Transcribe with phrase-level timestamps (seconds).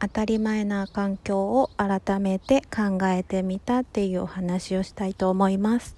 [0.00, 5.96] 当たり前な環境を改めて考えてみたっていうお話をしたいと思います。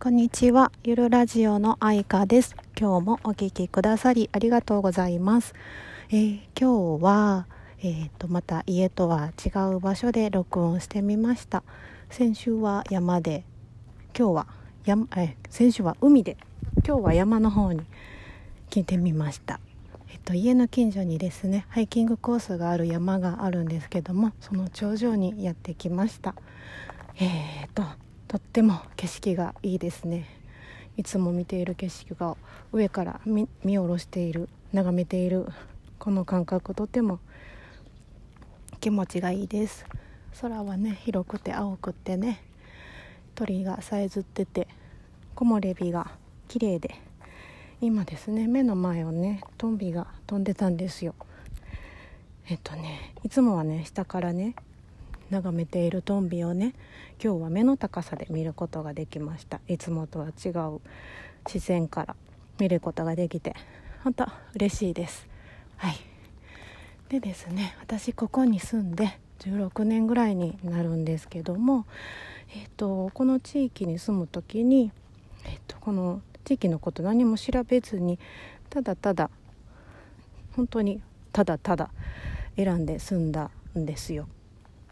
[0.00, 0.72] こんにちは。
[0.84, 2.56] ゆるラジオの愛花です。
[2.78, 5.54] 今日もお聴きくださりありがとうございます、
[6.10, 7.46] えー、今日は
[7.78, 11.62] えーと、また家とは違う場所で録音してみました。
[12.10, 13.44] 先週は山で
[14.16, 14.46] 今日は
[14.84, 16.36] 山え先週は海で
[16.86, 17.82] 今日は山の方に
[18.70, 19.60] 聞いてみました。
[20.08, 26.34] えっと、家の近所にですねハイキングコースがある山があるんですけどもその頂上にやってきました。
[27.18, 27.82] えーと、
[28.28, 30.26] とっても景色がいいですね。
[30.96, 32.36] いつも見ている景色が
[32.72, 35.46] 上から見見下ろしている眺めている
[35.98, 37.18] この感覚とても
[38.80, 39.84] 気持ちがいいです。
[40.40, 42.42] 空はね広くて青くてね
[43.34, 44.68] 鳥がさえずってて
[45.34, 46.10] 木漏れ日が
[46.48, 46.94] 綺麗で
[47.80, 51.14] 今ですね目の前をねトンビが飛んでたんですよ。
[52.48, 54.54] えっとねいつもはね下からね
[55.30, 56.74] 眺めているトンビをね
[57.22, 59.60] 今日は目の高さで見ることができました。
[59.68, 60.80] いつもとは違う。
[61.48, 62.16] 視線から
[62.58, 63.54] 見ることができて
[64.02, 65.26] 本当嬉しいです。
[65.76, 65.96] はい。
[67.08, 71.86] でですね私ここに住んで16年ぐらいになるんですけども、
[72.54, 74.90] えっと、この地域に住む時に、
[75.44, 78.20] えっと、この地域のこと何も調べずに
[78.70, 79.30] ただただ
[80.52, 81.02] 本当に
[81.32, 81.90] ただただ
[82.56, 84.28] 選んで住んだんですよ。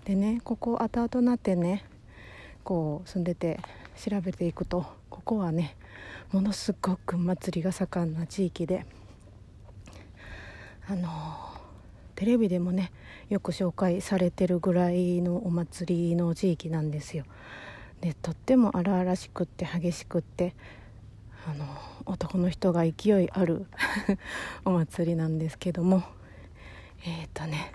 [0.05, 1.85] でねここ後々なってね
[2.65, 3.61] こう住んでて
[3.97, 5.77] 調べていくとここはね
[6.33, 8.85] ものすごく祭りが盛んな地域で
[10.89, 11.09] あの
[12.17, 12.91] テレビでもね
[13.29, 17.25] よく紹介されてるぐらいのお祭りの地域なんですよ。
[18.01, 20.57] でとっても荒々しくって激しくって
[21.47, 21.67] あの
[22.07, 23.67] 男の人が勢いある
[24.65, 26.03] お祭りなんですけども
[27.05, 27.73] えっ、ー、とね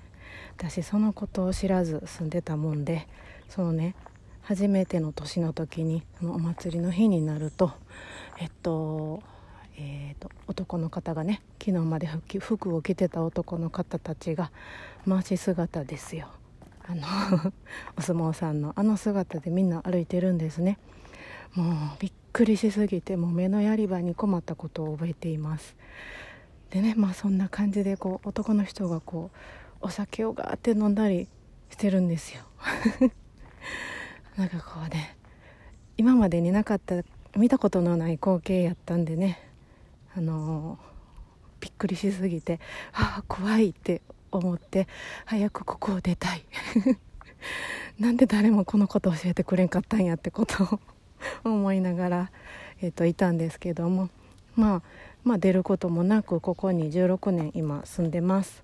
[0.57, 3.07] 私そのことを知らず住んでたもんで
[3.47, 3.95] そのね
[4.41, 7.71] 初めての年の時にそのお祭りの日になると
[8.39, 9.21] えっと
[9.81, 12.07] えーと、男の方がね昨日まで
[12.39, 14.51] 服を着てた男の方たちが
[15.07, 16.27] 回し姿ですよ。
[16.85, 17.03] あの
[17.95, 20.77] お相撲さんのあの姿でみんな歩いてるんですね。
[21.55, 25.75] もうびっくりしすぎてもう目のやり場に困ったことを覚えています。
[26.69, 29.37] でねまあそんな感じでこう男の人がこう
[29.81, 31.27] お酒をガーって飲んだり
[31.71, 32.43] してるんですよ。
[34.37, 35.17] なんかこうね
[35.97, 36.95] 今までになかった
[37.35, 39.39] 見たことのない光景やったんでね
[40.15, 40.79] あの
[41.59, 42.59] びっくりしすぎて
[42.93, 44.01] ああ怖いって
[44.31, 44.87] 思って
[45.25, 46.45] 早くここを出たい。
[47.99, 50.79] なんで誰もこのこと教えてくれんかったんやってことを
[51.43, 52.31] 思いながら、
[52.81, 54.09] えーと、いたんですけども、
[54.55, 54.81] まあ、
[55.23, 58.63] まあ出ることもなくここに16年今住んでます。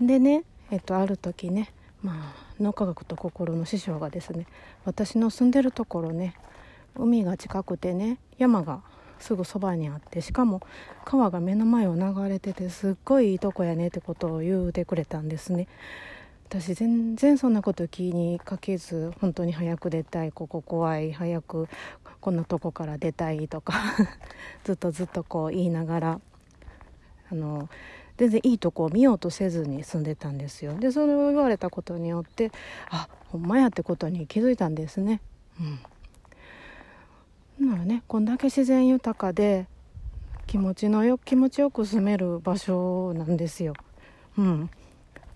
[0.00, 4.46] でね、えーと、ある時ね、まあ、脳科学と心の師匠がですね
[4.84, 6.34] 私の住んでるところね
[6.96, 8.82] 海が近くてね山が
[9.18, 10.60] すぐそばにあってしかも
[11.04, 15.68] 川が目の前を流れててすっごいいいとこやねってことを言うてくれたんですね。
[16.52, 21.66] 私全然そんなこと気にかけず本当に早く出たいここ怖い早く
[22.20, 23.72] こんなとこから出たいとか
[24.62, 26.20] ずっとずっとこう言いながら
[27.30, 27.70] あの
[28.18, 30.74] 全然いいとこを見ようとせずに住んでたんですよ。
[30.74, 32.52] でそれを言われたことによって
[32.90, 35.22] あほんまやってことに気づいたんですね。
[37.58, 37.66] うん。
[37.66, 39.66] ならねこんだけ自然豊かで
[40.46, 43.72] 気持ちのよ気持ちよく住める場所なんですよ。
[44.36, 44.70] うん、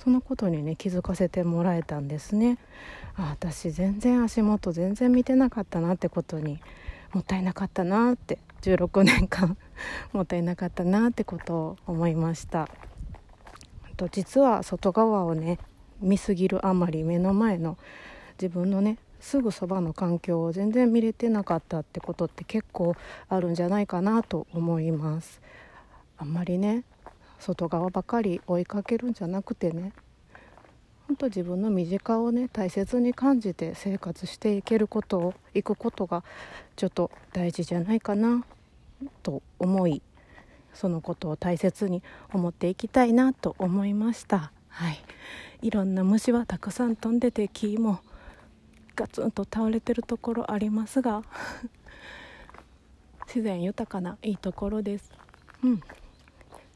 [0.06, 2.58] そのことにね気づかせてもらえたんですね。
[3.16, 6.60] あ私全然足元全然見てなかったなってことに
[7.12, 9.56] もったいなかったなって16年間
[10.14, 12.68] もったいなかったなってことを思いました。
[13.96, 15.58] と実は外側をね
[16.00, 17.76] 見すぎるあまり目の前の
[18.40, 22.94] 自分のねすぐそばの環境を全然見れてなかったってことって結構
[23.28, 25.40] あるんじゃないかなと思います
[26.16, 26.84] あんまりね
[27.38, 29.92] 外側ばかり追いかけるんじゃなくてね
[31.06, 36.24] ほんと自分の身近をね大切に感じて生活していけることをいくことが
[36.74, 38.44] ちょっと大事じゃないかな
[39.22, 40.02] と思い
[40.74, 44.52] そのことを大切に思っていきたいなと思いました。
[44.68, 44.98] はい。
[45.62, 48.00] いろんな虫はたくさん飛んでて木も
[48.94, 51.22] ガツンと倒れてるところありますが
[53.26, 55.12] 自然豊かないいところです。
[55.62, 55.80] うん。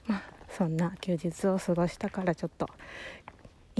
[0.07, 2.69] まあそんな休日を過ごしたからちょっと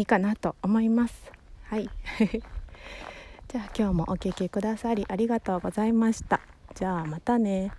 [0.01, 1.31] いいかなと思います。
[1.65, 1.91] はい。
[3.49, 6.41] じゃあ今日もお聴きくださりありがとうございました。
[6.75, 7.71] じゃあまたね。